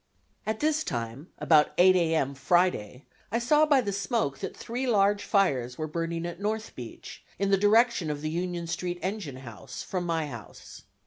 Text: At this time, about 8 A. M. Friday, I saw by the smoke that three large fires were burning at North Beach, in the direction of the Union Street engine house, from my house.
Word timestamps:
At 0.47 0.61
this 0.61 0.83
time, 0.83 1.27
about 1.37 1.73
8 1.77 1.95
A. 1.95 2.15
M. 2.15 2.33
Friday, 2.33 3.05
I 3.31 3.37
saw 3.37 3.67
by 3.67 3.81
the 3.81 3.93
smoke 3.93 4.39
that 4.39 4.57
three 4.57 4.87
large 4.87 5.23
fires 5.23 5.77
were 5.77 5.85
burning 5.85 6.25
at 6.25 6.39
North 6.39 6.73
Beach, 6.75 7.23
in 7.37 7.51
the 7.51 7.55
direction 7.55 8.09
of 8.09 8.21
the 8.21 8.31
Union 8.31 8.65
Street 8.65 8.97
engine 9.03 9.37
house, 9.45 9.83
from 9.83 10.03
my 10.07 10.25
house. 10.25 10.85